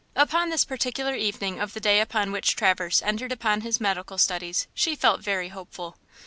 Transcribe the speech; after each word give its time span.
Upon 0.15 0.49
this 0.49 0.65
particular 0.65 1.13
evening 1.13 1.59
of 1.59 1.73
the 1.75 1.79
day 1.79 1.99
upon 1.99 2.31
which 2.31 2.55
Traverse 2.55 3.03
entered 3.03 3.31
upon 3.31 3.61
his 3.61 3.79
medical 3.79 4.17
studies 4.17 4.65
she 4.73 4.95
felt 4.95 5.21
very 5.21 5.49
hopeful. 5.49 5.95